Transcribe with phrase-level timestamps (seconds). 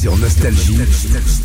[0.00, 0.78] Sur Nostalgie,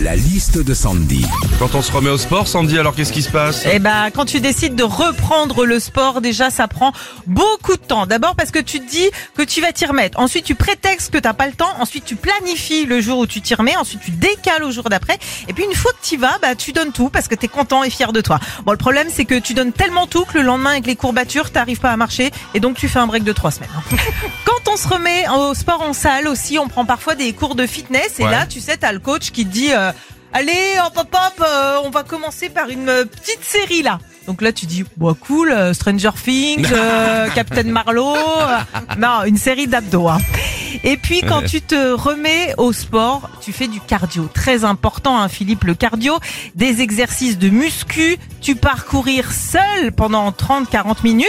[0.00, 1.24] la liste de Sandy.
[1.58, 3.64] Quand on se remet au sport, Sandy, alors qu'est-ce qui se passe?
[3.72, 6.92] Eh ben, quand tu décides de reprendre le sport, déjà, ça prend
[7.26, 8.04] beaucoup de temps.
[8.06, 10.18] D'abord parce que tu te dis que tu vas t'y remettre.
[10.20, 11.70] Ensuite, tu prétextes que t'as pas le temps.
[11.80, 13.76] Ensuite, tu planifies le jour où tu t'y remets.
[13.76, 15.18] Ensuite, tu décales au jour d'après.
[15.48, 17.82] Et puis, une fois que tu vas, bah, tu donnes tout parce que t'es content
[17.84, 18.38] et fier de toi.
[18.66, 21.50] Bon, le problème, c'est que tu donnes tellement tout que le lendemain, avec les courbatures,
[21.52, 22.30] t'arrives pas à marcher.
[22.52, 23.70] Et donc, tu fais un break de trois semaines.
[24.44, 27.66] Quand on se remet au sport en salle aussi, on prend parfois des cours de
[27.66, 28.18] fitness.
[28.18, 28.30] Et Ouais.
[28.30, 29.92] là, tu sais, t'as le coach qui te dit, euh,
[30.32, 33.98] allez, hop, hop, hop, euh, on va commencer par une euh, petite série là.
[34.28, 38.16] Donc là, tu dis, bah cool, euh, Stranger Things, euh, Captain Marlowe.
[38.16, 38.58] euh,
[38.96, 40.06] non, une série d'abdos.
[40.08, 40.18] hein.
[40.84, 44.28] Et puis quand tu te remets au sport, tu fais du cardio.
[44.32, 46.18] Très important, hein, Philippe, le cardio.
[46.54, 48.16] Des exercices de muscu.
[48.40, 51.26] Tu pars courir seul pendant 30-40 minutes.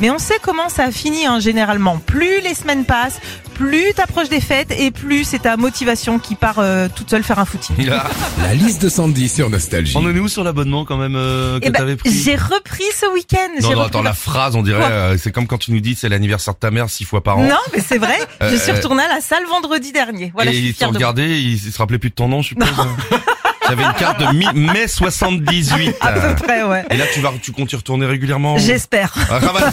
[0.00, 1.98] Mais on sait comment ça finit hein, généralement.
[1.98, 3.18] Plus les semaines passent,
[3.56, 7.38] plus t'approches des fêtes et plus c'est ta motivation qui part euh, toute seule faire
[7.38, 7.74] un footing.
[8.42, 9.94] La liste de Sandy sur Nostalgie.
[9.96, 12.36] On en est où sur l'abonnement quand même euh, que Eh ben, t'avais pris j'ai
[12.36, 13.38] repris ce week-end.
[13.60, 15.72] Non, J'ai non, repris attends, la phrase, on dirait, Quoi euh, c'est comme quand tu
[15.72, 17.44] nous dis c'est l'anniversaire de ta mère six fois par an.
[17.44, 18.18] Non, mais c'est vrai.
[18.42, 20.32] je suis retournée à la salle vendredi dernier.
[20.34, 20.98] Voilà, je et suis ils t'ont fière de moi.
[20.98, 22.68] regardé, ils se rappelaient plus de ton nom, je suppose.
[23.68, 25.96] J'avais une carte de mi- mai 78.
[26.00, 26.84] À peu près, ouais.
[26.90, 29.12] Et là, tu vas, tu comptes y retourner régulièrement J'espère.
[29.28, 29.72] Ah, vas-y.